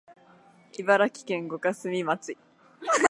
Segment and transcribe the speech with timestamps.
[0.79, 2.35] 茨城県五霞町